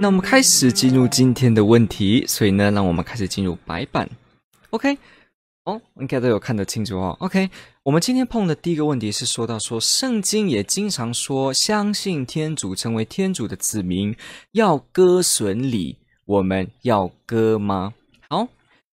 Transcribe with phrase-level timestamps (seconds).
[0.00, 4.08] 那我们开始进入今天的问题，所以呢，让我们开始进入白板。
[4.70, 4.96] OK，
[5.64, 7.16] 哦，应该都有看得清楚哦。
[7.18, 7.50] OK，
[7.82, 14.14] 我们今天碰的第一个问题是说到说，圣经也经常说，相信天主成为天主的子民
[14.52, 17.94] 要割损礼，我们要割吗？
[18.28, 18.46] 好，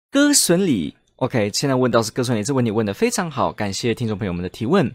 [0.08, 0.94] 割损礼。
[1.16, 4.94] OK，现在问到是割损礼，这问题问得非常好，感谢听众朋友们的提问。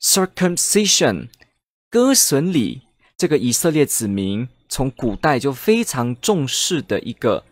[0.00, 1.28] Circumcision，
[1.88, 2.82] 割损礼。
[3.16, 7.44] 这个以色列子民从古代就非常重视的一个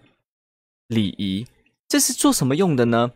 [0.88, 1.46] 礼仪，
[1.86, 3.10] 这是做什么用的呢？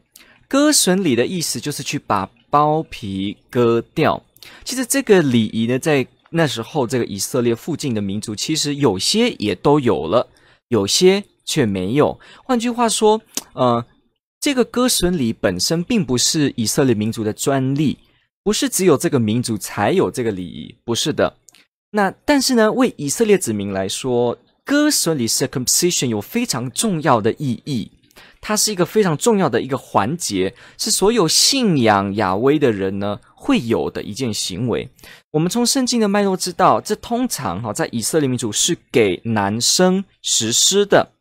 [0.46, 4.22] 割损礼的意思就是去把包皮割掉。
[4.62, 10.28] 其实这个礼仪呢，在那时候这个以色列附近的民族，其实有些也都有了，
[10.68, 12.20] 有些却没有。
[12.44, 13.22] 换句话说，
[13.54, 13.86] 呃，
[14.38, 17.96] 这个割损礼本身并不是以色列民族的专利，
[18.42, 21.38] 不是只有这个民族才有这个礼仪，不是的。
[21.96, 27.92] 那但是呢，为以色列子民来说，割损礼 circumcision 有非常重要的意义，
[28.40, 34.90] 它是一个非常重要的一个环节，是所有信仰亚威的人呢会有的一件行为。
[35.30, 41.12] 我们从圣经的脉络知道，这通常哈在以色列民族是给男生实施的，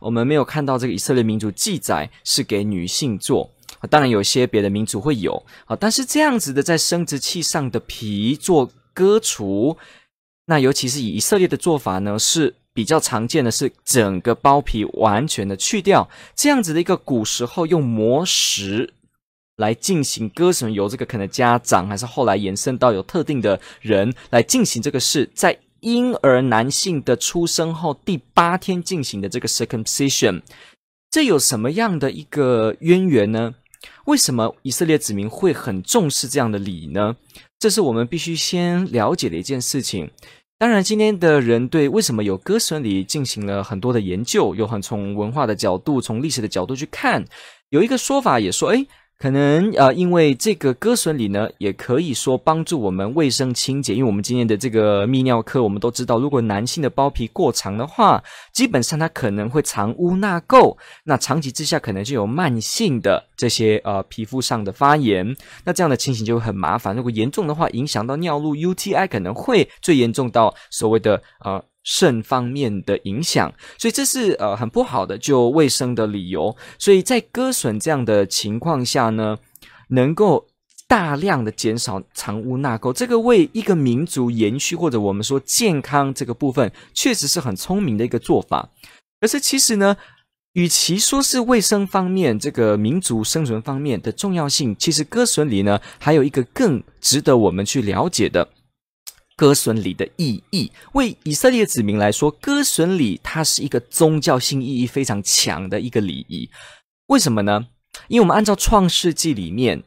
[0.00, 3.48] 我们没有看到这个以色列民族记载是给女性做。
[3.88, 9.76] 当然有些别的民族会有啊，但是这样子的在生殖器上的皮做割除。
[10.46, 18.94] 那尤其是以色列的做法呢，是比较常见的，是整个包皮完全的去掉，这样子的一个古时候用磨石
[19.56, 30.42] 来进行割绳，由这个可能家长还是后来延伸到有特定的人来进行这个事，在婴儿男性的出生后第八天进行的这个 circumcision，
[31.10, 33.54] 这有什么样的一个渊源呢？
[34.06, 37.16] 为什么以色列子民会很重视这样的礼呢？
[37.58, 40.10] 这是我们必须先了解的一件事情。
[40.58, 47.24] 当然，今天的人对为什么有割舍礼进行了很多的研究，有很从文化的角度、从历史的角度去看。
[47.70, 48.86] 有一个说法也说，诶
[49.18, 53.94] 可能呃，因为这个割损里呢，也可以说帮助我们卫生清洁。
[53.94, 58.22] 因为我们今天的这个泌尿科，我们都知道，如果男性的包皮过长的话，
[58.52, 65.34] 基本上它可能会藏污纳垢，那长期之下可能就有慢性的这些呃皮肤上的发炎，
[65.64, 66.94] 那这样的情形就很麻烦。
[66.94, 71.64] 如果严重的话，影响到尿路 UTI，可能会最严重到所谓的呃。
[71.88, 76.54] 肾方面的影响，所以这是呃很不好的就卫生的理由。
[76.80, 79.38] 所以在割损这样的情况下呢，
[79.90, 80.48] 能够
[80.88, 88.68] 大量的减少藏污纳垢，这个为一个民族延续或者我们说健康这个部分，确实是很聪明的一个做法。
[89.20, 89.96] 可是其实呢，
[90.54, 98.48] 与其说是卫生方面这个民族生存方面的重要性，其实割损里呢还有一个更值得我们去了解的。
[99.36, 106.48] 割损礼的意义，为以色列子民来说，割损礼它是一个宗教性意义非常强的一个礼仪。
[107.08, 107.66] 为什么呢？
[108.08, 109.82] 因为我们按照创世纪里面，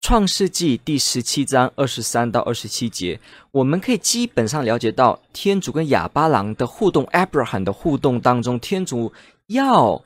[0.00, 3.20] 创世纪第十七章二十三到二十七节，
[3.52, 9.12] 我们可以基本上了解到天主跟亚巴郎的互动，Abraham 的互动当中，天主
[9.46, 10.04] 要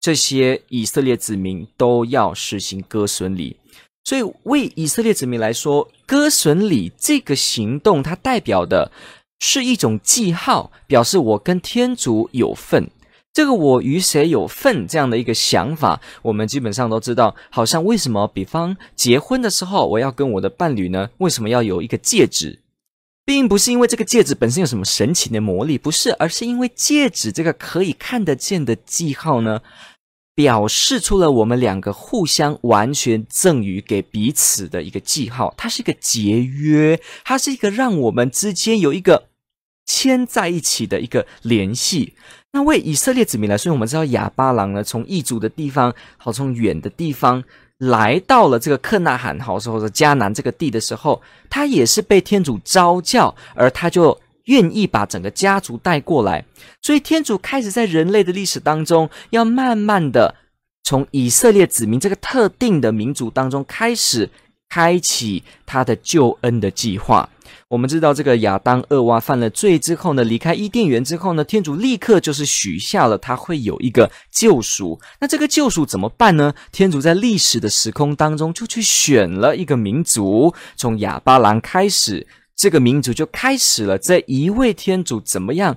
[0.00, 3.56] 这些以色列子民都要实行割损礼。
[4.04, 8.90] 所以，为以色列子民来说，割损礼这个行动，它代表的
[9.38, 12.90] 是一种记号，表示我跟天主有份。
[13.32, 17.34] 这个“我与谁有份”这样的一个想法，我们基本上都知道。
[17.48, 21.08] 好像为什么，比方结婚的时候，我要跟我的伴侣呢？
[21.16, 22.58] 为什么要有一个戒指？
[23.24, 29.62] 并不是因为这个戒指本身有什么神奇的魔力，不是，而是因为戒指这个可以看得见的记号呢。
[30.34, 39.28] 表示出了我们两个互相完全赠予给彼此的一个记号，它是一个节约，它是一个让我们之间有一个
[39.84, 42.14] 牵在一起的一个联系。
[42.52, 47.44] 那为以色列子民来说，我们知道亚巴郎呢，从异族的地方，好从远的地方
[47.78, 51.20] 来到了这个克纳罕，好说或者迦南这个地的时候，
[51.50, 54.18] 他也是被天主召叫，而他就。
[54.44, 56.44] 愿意把整个家族带过来，
[56.80, 60.34] 所以天主开始在人类的历史当中，要慢慢的
[60.82, 64.28] 从以色列子民这个特定的民族当中开始
[64.68, 67.28] 开启他的救恩的计划。
[67.68, 75.00] 我们知道，这个亚当、厄娃犯了罪之后呢，离开伊甸园之后呢，天主立刻就是许下了他会有一个救赎。
[75.20, 76.52] 那这个救赎怎么办呢？
[76.70, 82.26] 天主在历史的时空当中就去选了一个民族，从亚巴郎开始，
[82.62, 85.76] 这个民族就开始了这一位天主怎么样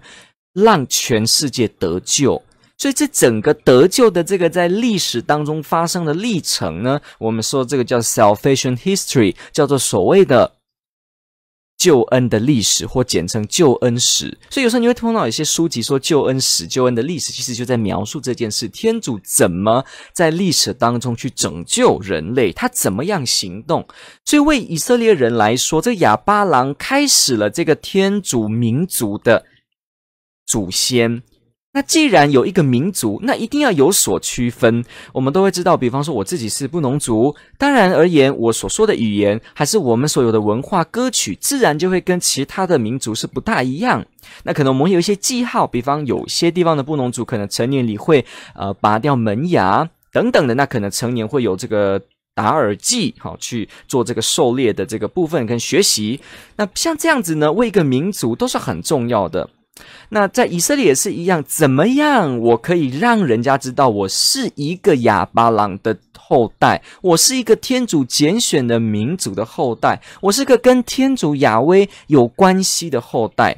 [0.54, 2.40] 让全世界得救。
[2.78, 10.52] 所以，这整个得救的这个在历史当中发生的历程呢，我们说这个叫 salvation history，叫做所谓的。
[11.78, 14.38] 救恩的历史，或简称救恩史。
[14.50, 23.86] 所以有时候你会碰到一些书籍说救恩史、救恩的历史，其实就在描述这件事：天主怎么在历史当中去拯救人类，他怎么样行动。
[24.24, 29.46] 所以为以色列人来说，这亚巴郎开始了这个天主民族的
[30.46, 31.24] 祖先。
[31.76, 34.82] 那既然有一个民族，那一定要有所区分。
[35.12, 44.06] 我们都会知道，比方说我自己是布农族，当然而言，我所说的语言，还是我们所有的文化歌曲，自然就会跟其他的民族是不大一样。
[44.44, 48.26] 那可能我们有一些记号，比方有些地方的布农族可能成年里会
[48.56, 52.02] 呃拔掉门牙等等的，那可能成年会有这个
[52.34, 56.22] 打耳祭，好去做这个狩猎的这个部分跟学习。
[56.56, 59.50] 那像这样子呢，为一个民族都是很重要的。
[60.10, 73.58] 那在以色列也是一样，怎么样我可以让人家知道我是一个亚巴郎的后代，我是一个天主拣选的民族的后代，我是个跟天主亚威有关系的后代。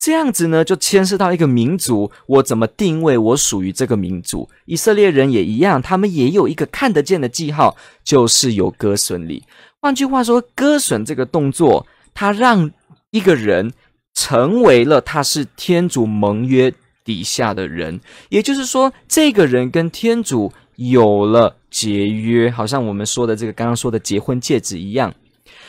[0.00, 4.48] 这样子呢，就牵涉到一个民族，我怎么定位我属于这个民族？
[4.66, 9.44] 以色列人也一样，他们也有一个看得见的记号，就是有割损礼。
[9.80, 12.70] 换句话说，割损这个动作，它让
[13.12, 13.72] 一个人。
[14.14, 16.72] 成为了他是天主盟约
[17.04, 25.14] 底下的人，也就是说，这个人跟天主有了结约，好像我们说的这个刚刚说的结婚戒指一样。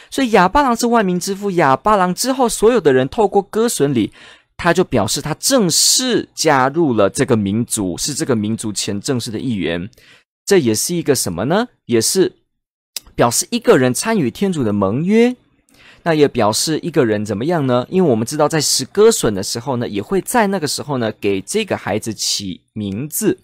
[0.10, 4.14] 所以亚巴郎是万民之父，亚巴郎之后所有的人透过割损礼，
[4.56, 9.90] 他就表示他正式加入了这个民族，是这个民族前正式的一员。
[10.46, 11.68] 这也是一个什么呢？
[11.86, 12.32] 也是
[13.16, 15.36] 表示一个人参与天主的盟约。
[16.06, 17.86] 那也表示一个人怎么样呢？
[17.90, 23.40] 因为我们知道，在使割损的时候呢，也会在那个时候呢，给这个孩子起名字。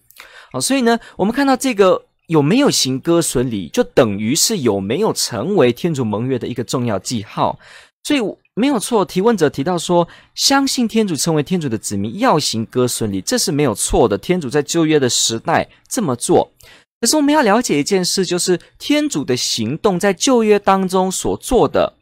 [0.51, 7.57] 好，所以呢，我们看到这个有没有行割损礼，就等于是有没有成为天主盟约的一个重要记号。
[8.03, 8.19] 所以
[8.53, 14.15] 没有错，提问者提到说，相信天主成为天主的子民要行割损礼，这是没有错的。
[14.15, 16.51] 天主在旧约的时代这么做。
[16.99, 21.95] 可是我们要了解一件事，就是天主的行动在旧约当中所做的。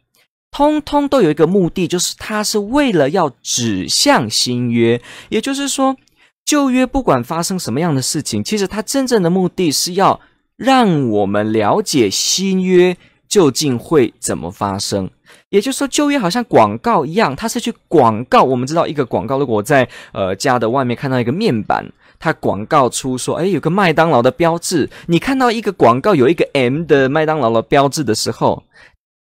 [0.50, 5.00] 通通都有一个目的，就是他是为了要指向新约。
[5.28, 5.96] 也就是说，
[6.44, 10.20] 旧约不管发生什么样的事情，其实它真正的目的是要
[10.56, 12.96] 让我们了解新约
[13.28, 15.08] 究竟会怎么发生。
[15.50, 18.42] 也就是说，旧约好像广告一样，它是去广告。
[18.42, 21.86] 我们知道，一个广告，如果在呃家的外面看到一个面板，
[22.18, 24.90] 它广告出说，哎，有个麦当劳的标志。
[25.06, 28.64] 你看到一个广告有一个 M 的麦当劳的标志的时候，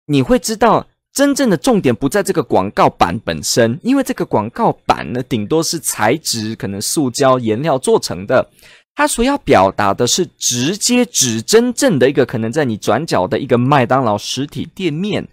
[0.06, 0.86] 你会知道。
[1.14, 8.50] 真正的重点不在这个广告板本身，因为这个广告板呢，顶多是材质可能塑胶颜料做成的，
[8.96, 15.28] 它所要表达的是直接指真正的一个可能在你转角的一个麦当劳实体店面，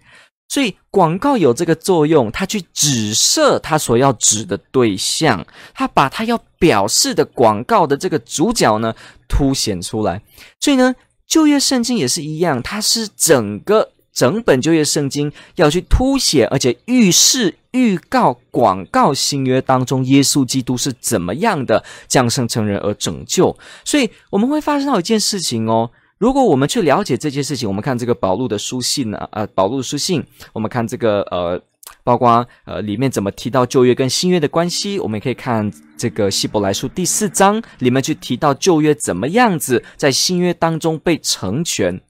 [0.48, 8.94] 所以广告有这个作用，它去指涉它所要指的对象，它把它要表示的广告的这个主角呢
[9.28, 10.22] 凸显出来，
[10.60, 10.94] 所以呢，
[11.26, 13.90] 旧约圣经也是一样，它是整个。
[14.12, 23.56] 整本旧约圣经要去凸显，而且预示、预告、广告新约当中耶稣基督是怎么样的降生成人而拯救。
[23.84, 25.90] 所以我们会发生到一件事情哦。
[26.18, 31.60] 如果我们去了解这件事情，我们看这个保禄的书信呢，呃，保禄的书信，我们看这个呃，
[32.04, 42.00] 包括呃里面怎么提到旧约跟新约的关系，我们也可以看这个希伯来书第四章里面去提到旧约怎么样子在新约当中被成全，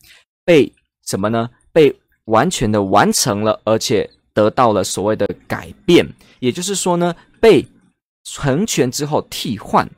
[0.45, 0.71] 被
[1.07, 1.49] 什么呢？
[1.73, 1.95] 被
[2.27, 6.09] 完全的完成了，而且得到了所谓的改变，
[6.41, 7.67] 也就是说呢，被
[8.25, 9.91] 成全之后替换，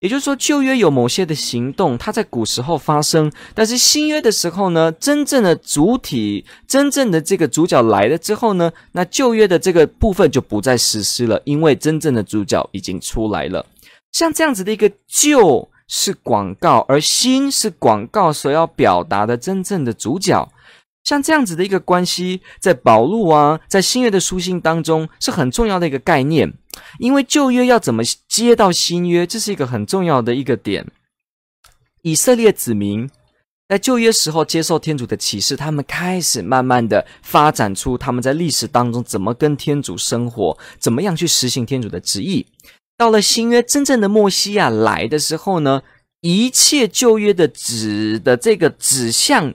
[0.00, 13.66] 也就是说旧约有某些的行动，它在古时候发生，但是新约的时候呢，真正的主体，真正的这个主角来了之后呢，那旧约的这个部分就不再实施了，因为真正的主角已经出来了。
[14.12, 20.48] 像这样子的一个旧是广告，而新是广告所要表达的真正的主角。
[21.06, 26.52] 像这样子的一个关系，在保禄啊，在新约的书信当中是很重要的一个概念，
[26.98, 30.84] 因为旧约要怎么接到新约，这是一个很重要的一个点。
[32.02, 33.08] 以色列子民
[33.68, 42.44] 在旧约时候接受天主的启示，他们开始慢慢的发展出他们在历史当中怎么跟天主生活，怎么样去实行天主的旨意。
[42.96, 45.82] 到了新约真正的默西亚来的时候呢，
[46.22, 49.54] 一切旧约的指的这个指向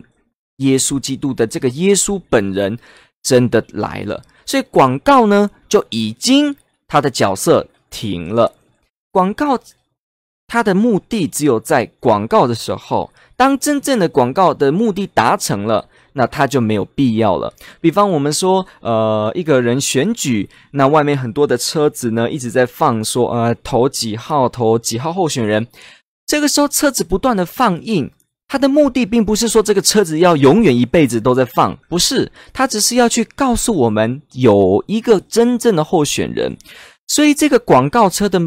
[0.61, 2.79] 耶稣基督的这个耶稣本人
[3.21, 6.55] 真的来了，所以广告呢就已经
[6.87, 8.53] 他的角色停了。
[9.11, 9.59] 广告
[10.47, 13.11] 它的目的只有在广告的时候。
[13.37, 17.51] 当真正的广告的目的达成了，那他就没有必要了。
[17.79, 25.65] 比方我们说，呃，一个人选举，那外面很多的车子呢一直在放说，呃，投几号，投几号候选人。
[26.27, 28.11] 这个时候车子不断的放映，
[28.51, 36.57] 它的目的并不是说这个车子要永远一辈子都在放，不是，它只是要去告诉我们有一个真正的候选人。
[37.07, 38.41] 所以这个广告车的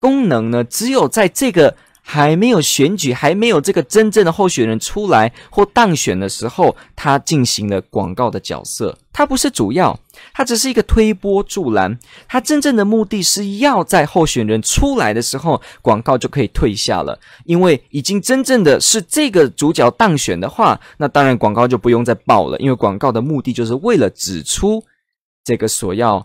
[0.00, 1.76] 功能呢，只有在这个。
[2.08, 8.96] 还没有选举，还没有这个真正的候选人出来或当选的时候，他进行了广告的角色。
[9.12, 9.98] 他不是主要，
[10.34, 11.98] 他只是一个推波助澜。
[12.28, 17.18] 他真正的目的是要在候选人出来的时候，广告就可以退下了。
[17.44, 22.58] 因为已经真正的是这个主角当选的话，那当然广告就不用再报了。
[22.58, 24.82] 因为广告的目的就是为了指出
[25.44, 26.24] 这个所要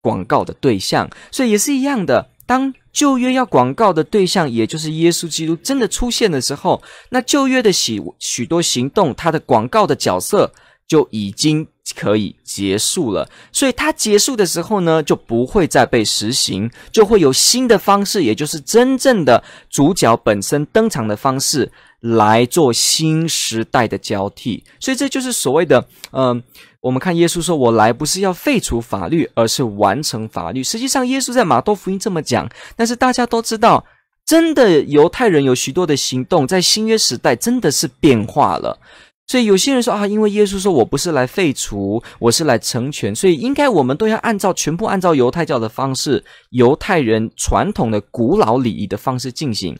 [0.00, 2.30] 广告的对象，所以也是一样的。
[2.46, 10.52] 当旧约要广告的对象，也就是耶稣基督真的出现的时候，那旧约的许许多行动，它的广告的角色
[10.86, 11.66] 就已经
[11.96, 13.28] 可以结束了。
[13.52, 24.64] 所以它结束的时候呢，就不会再被实行，就会有新的方式，也就是真正的主角本身登场的方式来做新时代的交替。
[24.80, 26.42] 所以这就是所谓的，嗯、
[26.80, 33.84] 我们看耶稣说：“我来不是要废除法律，而是完成法律。”实际上，耶稣在马窦福音这么讲，但是大家都知道，
[34.26, 38.78] 真的犹太人有许多的行动，在新约时代真的是变化了。
[39.26, 49.74] 所以有些人说啊，因为耶稣说我不是来废除，我是来成全，所以应该我们都要按照全部按照犹太教的方式，犹太人传统的古老礼仪的方式进行。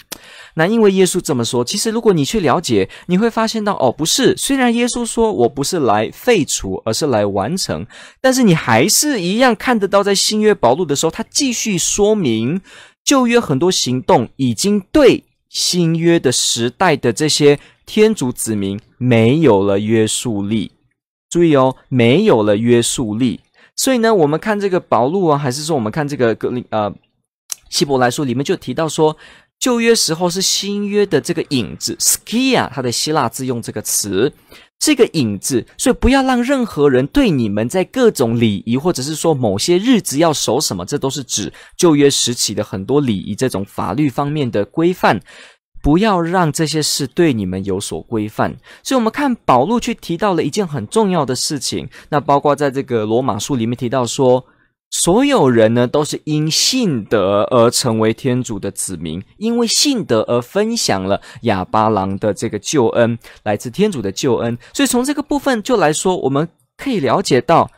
[0.55, 7.87] 那因为耶稣这么说，其实如果你去了解，你会发现到哦，不是，虽然耶稣说我不是来废除，而是来完成，
[8.23, 12.63] 但是你还是一样看得到，在新约保禄的时候，他继续说明
[13.05, 17.61] 旧约很多行动已经对新约的时代的这些。
[17.87, 20.73] 天主子民没有了约束力，
[21.29, 23.41] 注意哦，没有了约束力。
[23.77, 26.93] 所以呢，我们看这个保禄啊，还是说我们看这个格林呃
[27.69, 29.17] 希伯来书里面就提到说，
[29.59, 34.33] 旧约时候是新约的这个影子，skia，它的希腊字用这个词，
[34.79, 35.67] 这个影子。
[35.77, 45.21] 所以不要让任何人对你们在各种礼仪，或者是说某些日子要守什么，这都是指旧约时期的很多礼仪这种法律方面的规范。
[45.85, 51.87] 不要让这些事对你们有所规范，所以，我们看保禄去提到了一件很重要的事情。
[52.09, 54.47] 那包括在这个罗马书里面提到说，
[54.91, 64.57] 所有人呢都是因信德而成为天主的子民，因为信德而分享了亚巴郎的这个救恩，来自天主的救恩。
[64.73, 66.49] 所以，从这个部分就来说，我们
[66.79, 67.71] 可以了解到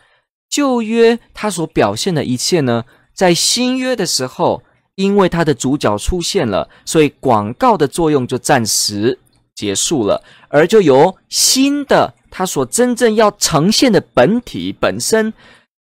[0.49, 4.63] 旧约它所表现的一切呢，在新约的时候。
[4.97, 9.19] 因为它的主角出现了，所以广告的作用就暂时
[9.55, 15.33] 结束了，而就由新的它所真正要呈现的本体本身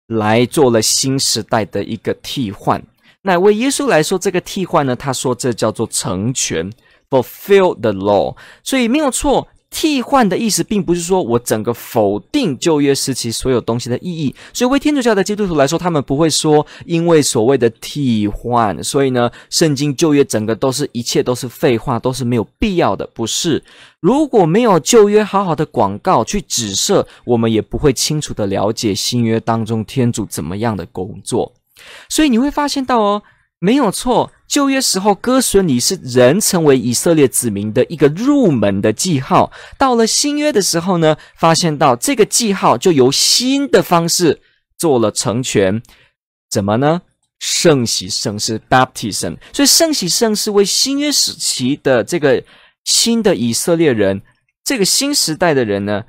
[0.08, 2.84] 来做了新时代的一个替换。
[3.22, 6.72] 那为耶稣来说，这个替换呢，他说这叫做成全
[7.10, 9.48] ，fulfill the law，所以没有错。
[9.70, 14.34] 替换的意思，并不是说我整个否定旧约时期所有东西的意义。
[14.54, 23.06] 所以，为天主教的基督徒来说，他们不会说，因为所谓的替换，所以呢，圣经旧约整个都是一切都是废话，都是没有必要的。
[23.14, 23.64] 不是，
[24.00, 31.54] 如果没有旧约好好的广告去指涉，我们也不会清楚的了解新约当中天主怎么样的工作。
[32.10, 33.22] 所以你会发现到哦。
[33.60, 39.52] 没有错，旧约时候割损礼是人成为以色列子民的一个入门的记号。
[39.80, 44.40] 到了新约的时候呢，发现到这个记号就由新的方式
[44.78, 45.82] 做了成全。
[46.52, 47.02] 怎么呢？
[47.40, 49.38] 圣洗圣事 （baptism）。
[49.52, 52.44] 所以圣洗圣事为新约时期的这个
[52.84, 54.22] 新的以色列人，
[54.64, 56.04] 这个新时代的人呢。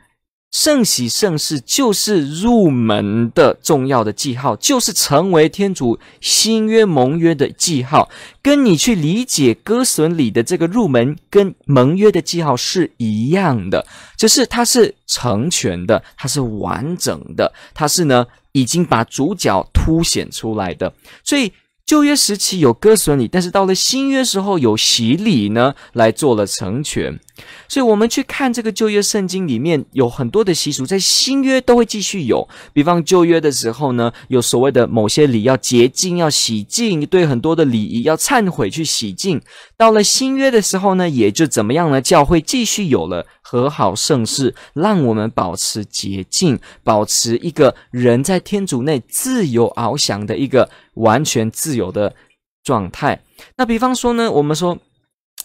[0.51, 8.09] 圣喜圣事就是入门的重要的记号，就是成为天主新约盟约的记号，
[8.41, 13.87] 跟你去理解歌损礼的这个入门跟盟约的记号是一样的，
[14.17, 20.93] 就是它是成全的，它是完整的，它是呢已经把主角凸显出来的。
[21.23, 21.53] 所以
[21.89, 27.19] 旧约时期有割损礼，但是到了新约时候有洗礼呢，来做了成全。
[27.67, 32.47] 所以，我们去看这个旧约圣经里面有很多的习俗，在新约都会继续有。
[32.75, 39.41] 比方旧约的时候呢，有所谓的某些礼要洁净、要洗净，对很多的礼仪要忏悔去洗净。
[39.79, 42.03] 到了新约的时候呢，也就怎么样呢？
[42.03, 50.69] 教会继续有了和好圣事，让我们保持洁净，保持一个人在天主内自由翱翔的一个。
[50.99, 52.15] 完全自由的
[52.63, 53.21] 状态。
[53.57, 54.79] 那比方说呢，我们说，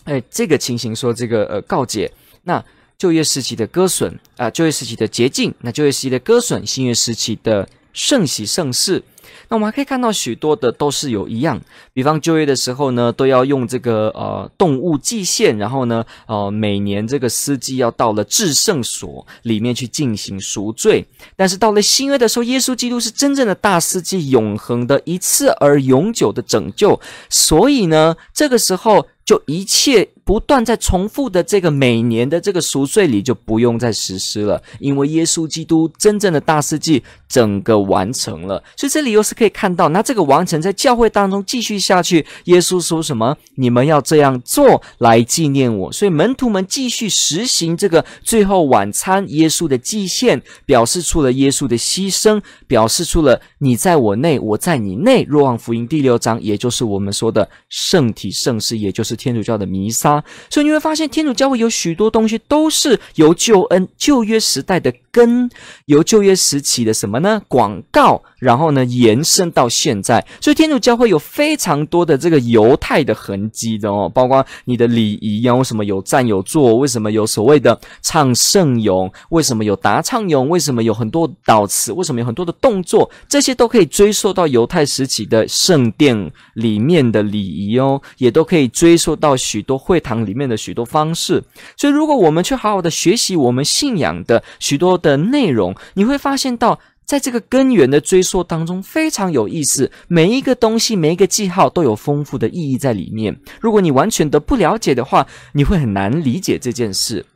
[0.03, 2.11] 哎，这个情形说这个呃告解，
[2.43, 2.63] 那
[2.97, 9.03] 旧业时期的割损啊，旧业时期的洁净，那旧业时期的割损，新月时期的盛喜盛世。
[9.49, 11.59] 那我们还可以看到许多的都是有一样，
[11.93, 21.05] 比方旧约的时候呢，都要用这个呃动物祭献，然后呢，呃每年这个司机要到了至圣所里面去进行赎罪。
[21.35, 26.99] 但是到了新约的时候，耶稣基督是真正的大司祭，永恒的一次而永久的拯救，
[27.29, 29.07] 所以呢，这个时候。
[29.25, 42.25] 就一切不断在重复的这个每年的这个赎罪里就不用再实施了，因为耶稣基督真正的大司祭整个完成了，所以这里又是可以看到，那这个完成在教会当中继续下去。
[42.43, 43.37] 耶稣说什么？
[43.55, 45.89] 你们要这样做来纪念我。
[45.89, 55.25] 所以门徒们继续实行这个最后晚餐，耶稣的祭献，表示出了耶稣的牺牲，表示出了你在我内，我在你内。
[55.29, 59.13] 若望福音第六章，也就是我们说的圣体圣事，也就是。
[59.23, 65.49] 天主教的弥撒，所以你会发现天主教会有许多东西都是由救恩旧约时代的根，
[65.85, 67.41] 由旧约时期的什么呢？
[67.47, 76.75] 广告，然后呢延伸到现在，所以天主教会有非常多的这个犹太的痕迹的哦，包括你的礼仪啊，为什么有站有坐？
[76.75, 79.11] 为什么有所谓的唱圣咏？
[79.29, 80.49] 为什么有答唱咏？
[80.49, 81.91] 为什么有很多祷词？
[81.91, 83.11] 为什么有很多的动作？
[83.27, 88.97] 这些都可以追溯到犹太时期的圣殿里面的礼仪哦，也都可以追。
[89.03, 91.43] 溯到许多会堂里面的许多方式，
[91.75, 96.79] 所以如果我们去好好的学习我们信仰的许多的内容，你会发现到
[97.13, 99.91] 在这个根源的追溯当中非常有意思。
[100.07, 103.39] 每一个东西，每一个记号都有丰富的意义在里面。
[103.61, 107.27] 如果你完全的不了解的话，你会很难理解这件事。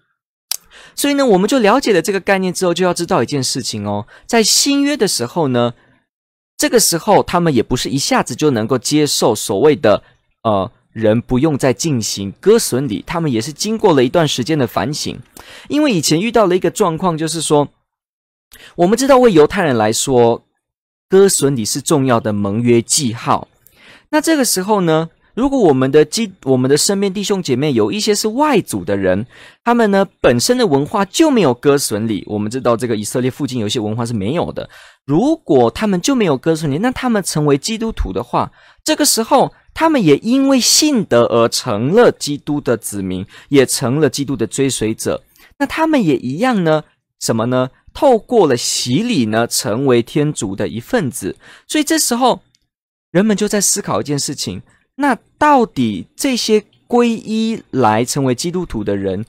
[0.96, 5.76] 所以呢，我们就了解了这个概念之后，就要知道一件事情哦，在新约的时候呢，
[6.58, 10.02] 这个时候他们也不是一下子就能够接受所谓的
[10.42, 10.72] 呃。
[10.94, 15.16] 人不用再进行割损礼，他们也是经过了一段时间的反省，
[15.68, 17.68] 因为以前遇到了一个状况，就是说，
[18.76, 20.44] 我们知道为犹太人来说，
[21.10, 23.48] 割损礼是重要的盟约记号。
[24.10, 29.26] 那这个时候呢，如果我们的基我们的身边弟兄姐妹有一些是外族的人，
[29.64, 34.70] 他们呢本身的文化就没有割损礼，我们知道这个以色列附近有些文化是没有的。
[35.06, 38.52] 如果他们就没有割损礼，那他们成为基督徒的话，
[38.84, 39.52] 这个时候。
[39.80, 45.22] 他们也因为信德而成了基督的子民，也成了基督的追随者。
[45.60, 46.84] 那他们也一样呢？
[47.20, 47.70] 什么呢？
[47.98, 51.36] 透过了洗礼呢，成为天主的一份子。
[51.68, 52.44] 所以这时候，
[53.10, 54.62] 人们就在思考一件事情：
[54.98, 59.26] 那到底这些皈依来成为基督徒的人，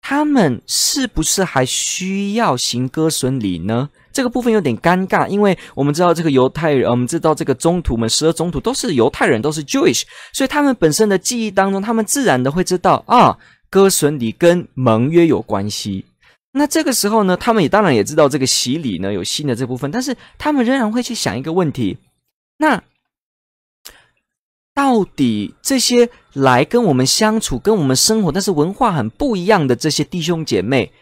[0.00, 3.90] 他们是不是还需要行割损礼呢？
[4.14, 13.36] 这个部分有点尴尬，因为我们知道这个犹太人，我们知道这个宗徒们，十二宗徒都是犹太人，都是 Jewish，所以他们本身的记忆当中，他们自然的会知道啊，
[13.68, 16.06] 割损礼跟盟约有关系。
[16.56, 21.98] 那这个时候呢，他们也当然也知道这个洗礼呢有新的这部分，但是他们仍然会去想一个问题：
[22.58, 22.80] 那
[24.72, 30.92] 到底这些来跟我们相处、跟我们生活，但是文化很不一样的这些弟兄姐妹？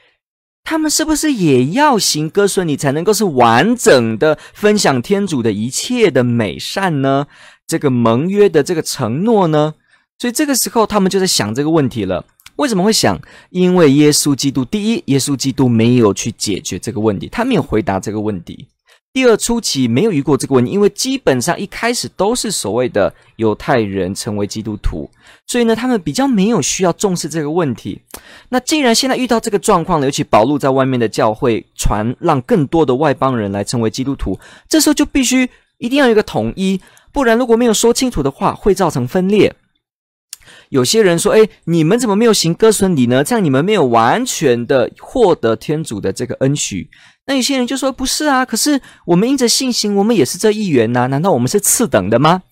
[0.65, 7.27] 他们是不是也要行割损礼，才能够是完整的分享天主的一切的美善呢？
[7.67, 9.75] 这个盟约的这个承诺呢？
[10.19, 12.25] 所以这个时候他们就在想这个问题了。
[12.57, 13.21] 为什么会想？
[13.51, 18.69] 因为耶稣基督，第一，耶稣基督没有去解决这个问题，他没有回答这个问题。
[19.15, 25.11] 第二，初期没有遇过这个问题，因为基本上一开始都是所谓的犹太人成为基督徒，
[25.47, 28.01] 所以呢，他们比较没有需要重视这个问题。
[28.49, 36.81] 那既然现在遇到这个状况了，尤其保禄在外面的教会传，让更多的外邦人来成为基督徒，这时候就必须一定要有一个统一，
[37.13, 39.55] 不然如果没有说清楚的话，会造成分裂。
[40.71, 43.23] 有些人说：“哎，你们怎么没有行割损礼呢？
[43.23, 46.89] 这样你们没有完全的获得天主的这个恩许。”
[47.25, 52.43] 那有些人就说：“不是啊，可是我们因着信心，我们也是这一员呐，难道我们是次等的吗？”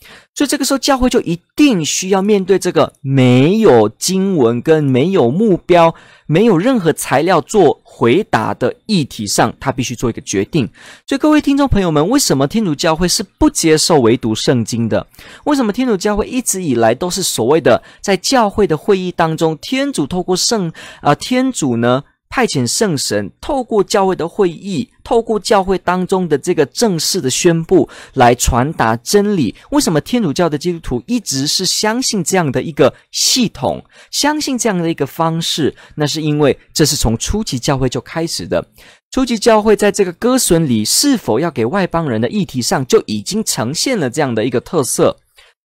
[0.40, 10.66] 所以这个时候，教会就一定需要面对这个没有经文跟没有目标、没有任何材料做回答的议题上，他必须做一个决定。
[11.06, 15.06] 所以，各位听众朋友们，为什么天主教会是不接受唯独圣经的？
[15.44, 20.72] 为什么天主教会一直以来都是所谓的在教会的会议当中，天主透过圣
[21.02, 22.04] 啊、天主呢？
[22.30, 29.54] 派遣圣神透过教会的会议，透过教会当中的这个正式的宣布来传达真理。
[29.70, 35.74] 为什么天主教的基督徒一直是相信这样的一个系统，相信这样的一个方式？
[35.96, 38.64] 那是因为这是从初级教会就开始的。
[39.10, 45.16] 初级教会在这个歌损里是否要给外邦人的议题上，就已经呈现了这样的一个特色。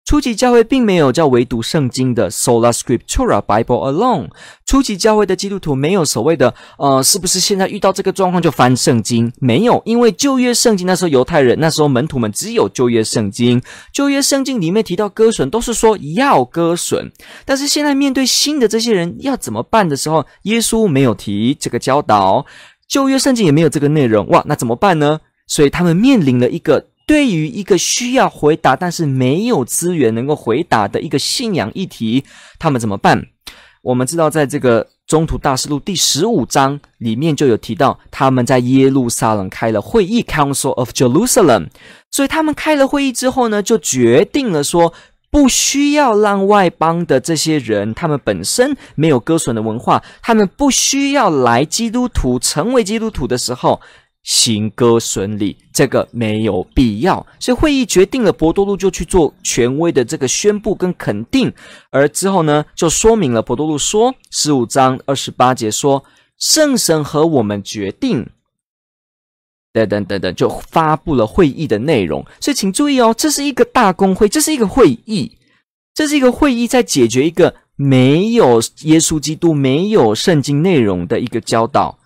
[0.06, 4.28] 初级教会并没有叫唯独圣经的 Sola Scriptura Bible Alone。
[4.64, 9.32] 初级教会的基督徒没有所谓的呃，是不是现在遇到这个状况就翻圣经？
[9.40, 13.60] 没有，因为旧约圣经那时候犹太人那时候门徒们只有旧约圣经，
[13.92, 17.10] 旧约圣经里面提到割损都是说要割损，
[17.44, 22.46] 但是现在面对新的这些人要怎么办的时候，耶稣没有提这个教导，
[22.86, 25.18] 旧约圣经也没有这个内容，哇，那怎么办呢？
[25.48, 26.86] 所以他们面临了一个。
[27.06, 32.24] 对于一个需要回答，但是没有资源能够回答的一个信仰议题，
[32.58, 33.22] 他们怎么办？
[33.82, 41.68] 我们知道，在这个《中途大事录》第十五章里面就有提到，他们在耶路撒冷开了会议 （Council of Jerusalem）。
[42.10, 44.92] 所以他们开了会议之后呢，就决定了说，
[45.30, 53.80] 不需要让外邦的这些人，他们本身没有割损的文化，他们不需要来基督徒成为基督徒的时候。
[54.26, 61.52] 行割损礼，这个没有必要，所以会议决定了，伯多禄就去做权威的这个宣布跟肯定，
[61.90, 66.04] 而之后呢，就说明了伯多禄说十五章二十八节说，
[66.38, 68.28] 圣神和我们决定，
[69.72, 72.26] 等等等等，就发布了会议的内容。
[72.40, 75.38] 所以请注意哦，这是一个大公会，这是一个会议，
[75.94, 81.96] 这是一个会议，在解决一个没有耶稣基督、没有圣经内容的一个教导。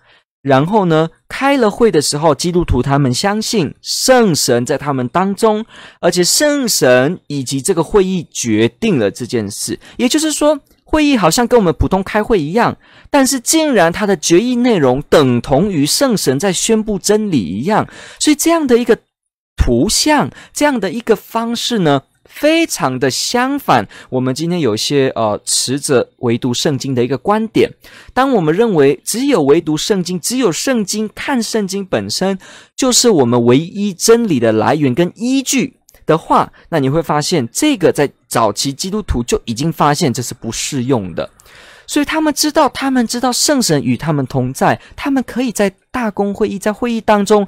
[0.41, 5.65] 然后呢，开了会的时候，基督徒他们相信圣神在他们当中，
[5.99, 9.79] 而且圣神以及这个会议决定了这件事。
[9.97, 12.75] 也就是说，会议好像跟我们普通开会一样，
[13.11, 17.87] 但是竟然他的决议内容等同于圣神在宣布真理一样。
[18.19, 18.97] 所以这样的一个
[19.55, 22.01] 图像，这样的一个方式呢，
[22.33, 27.69] 非常的相反，我们今天有一些呃持着唯独圣经的一个观点。
[28.13, 32.39] 当我们认为只有唯独圣经，只有圣经，看圣经本身
[32.75, 41.29] 就是我们唯一真理的来源跟依据的话，那你会发现这个在早期基督徒就已经发现这是不适用的。
[41.85, 47.45] 所以他们知道，他们知道圣神与他们同在，他们可以在大公会议，在会议当中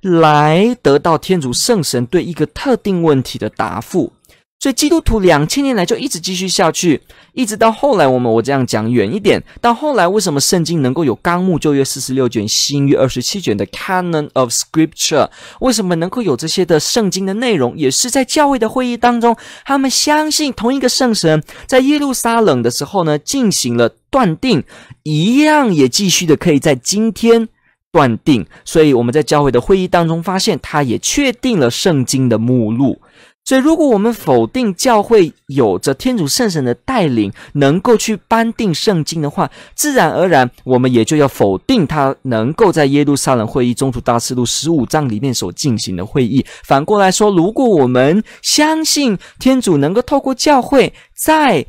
[0.00, 4.12] 来得到天主圣神对一个特定问题的答复。
[4.58, 7.02] 所以基督徒两千年来就一直继续下去，
[7.34, 15.28] 一直到后来，我们我这样讲远一点，到后来为什么圣经能够有纲目旧约四十六卷、新约二十七卷的 Canon of Scripture？
[15.60, 17.76] 为什么能够有这些的圣经的内容？
[17.76, 24.64] 也是在教会的会议当中，他们相信同一个圣神在耶路撒冷的时候呢，进行了断定，
[25.02, 27.46] 一样也继续的可以在今天
[27.92, 28.46] 断定。
[28.64, 33.02] 所以我们在教会的会议当中发现，他也确定了圣经的目录。
[33.46, 46.44] 所以，如果我们否定教会有着天主圣神的带领，能够去颁定圣经的话，自然而然，我们也就要否定他能够在耶路撒冷会议中途大事录十五章里面所进行的会议。
[46.64, 51.64] 反过来说，如果我们相信天主能够透过教会在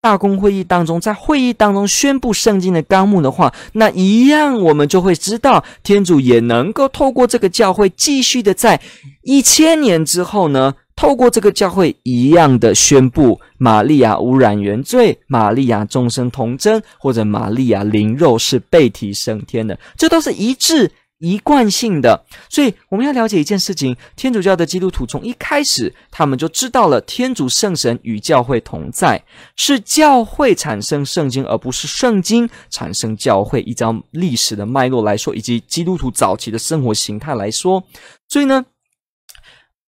[0.00, 8.80] 大公会议当中，在会议当中宣布圣经的纲目的话，那一样我们就会知道，天主也能够透过这个教会继续的在
[9.24, 10.74] 一千年之后呢。
[10.96, 22.24] 透过这个教会一样的宣布，玛利亚污染原罪，玛利亚终生童贞，或者玛利亚灵肉是被提升天的，这都是一致一贯性的。
[22.48, 29.22] 所以我们要了解一件事情：天主教的基督徒从一开始，他们就知道了天主圣神与教会同在，
[29.56, 33.60] 是教会产生圣经，而不是圣经产生教会。
[33.62, 37.82] 依照历史的脉络来说，以及基督徒早期的生活形态来说，
[38.28, 38.64] 所以呢。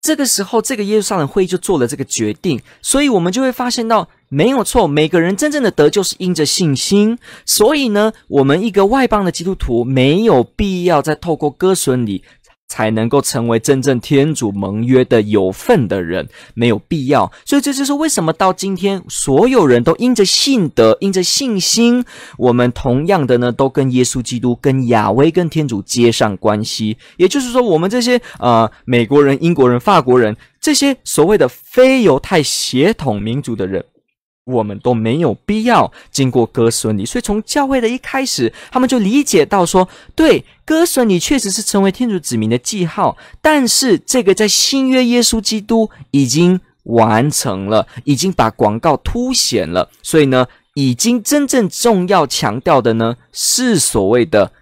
[0.04, 7.18] 这个时候，这个耶路撒冷会议就做了这个决定，所以我们就会发现到，没有错，每个人真正的得救是因着信心。
[7.46, 12.22] 所以呢，我们一个外邦的基督徒没有必要再透过割损礼
[12.66, 17.30] 才能够成为真正天主盟约的有份的人，没有必要。
[17.44, 22.04] 所以这就是为什么到今天，所有人都因着信德、因着信心，
[22.38, 26.96] 我们同样的呢，都跟耶稣基督、跟亚威、跟天主接上关系。
[27.16, 33.84] 也就是说，我们这些呃美国人、英国人、法国人，这些所谓的非犹太血统民族的人。
[34.44, 54.52] 我们都没有必要经过割损礼，所以从教会的一开始，他们就理解到说，对，割损礼确实是成为天主子民的记号，但是这个在新约耶稣基督已经完成了，已经把广告凸显了，所以呢，已经真正重要强调的呢，是所谓的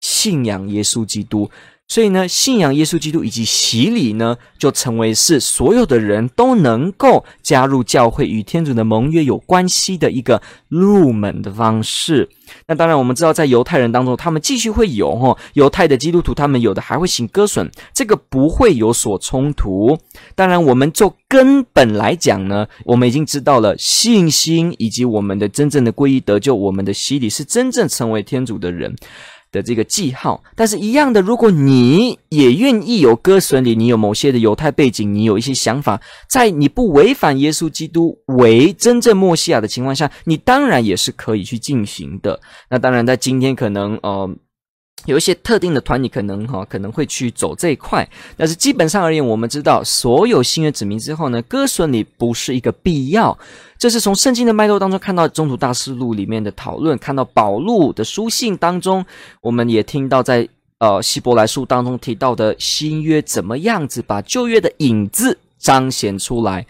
[0.00, 1.50] 信仰耶稣基督。
[1.88, 12.28] 所以呢，信仰耶稣基督以及洗礼呢，就成为是所有的人都能够加入教会与天主的盟约有关系的一个入门的方式。
[12.66, 19.96] 那当然，我们知道在犹太人当中，他们继续会有哈犹太的基督徒，他们有的还会行割损，这个不会有所冲突。
[20.34, 28.94] 当然，我们就根本来讲呢，我们已经知道了信心以及我们的真正的皈依得救，我们的洗礼是真正成为天主的人
[29.52, 42.40] 的这个记号，但是一样的，如果你也愿意有割损里，你有某些的犹太背景，你有一些想法，在你不违反耶稣基督为真正莫西亚的情况下，你当然也是可以去进行的。
[42.70, 44.28] 那当然，在今天可能呃。
[45.06, 53.36] 有一些特定的团体可能哈可能会去走这一块，但是基本上而言，我们知道所有新约子民之后呢，割损礼不是一个必要。
[53.78, 59.04] 这是从圣经的脉络当中看到《宗徒大事录》里面的讨论，看到保禄的书信当中，
[59.40, 66.66] 我们也听到在呃希伯来书当中提到的新约怎么样子把旧约的影子彰显出来。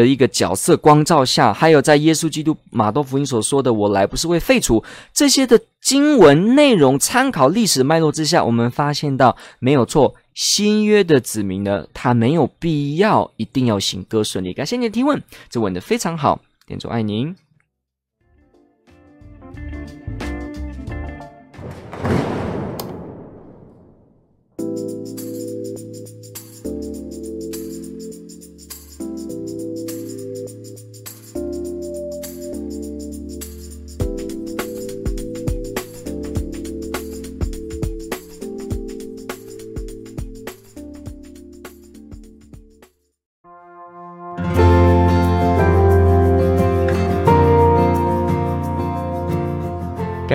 [0.00, 4.82] 的一个角色光照下，还有在耶稣基督马多福音所说的“我来不是为废除”
[5.12, 14.54] 这些的经文内容，参考历史脉络之下，我们发现到没有错，新约的子民呢，他没有必要一定要行割损礼。
[14.54, 17.49] 感谢你的提问，这问的非常好，天主爱您。